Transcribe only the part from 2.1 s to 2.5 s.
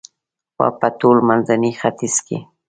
کې